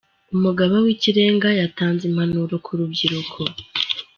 [0.35, 3.41] umugaba w'ikirenga yatanze impanuro kurubyiruko.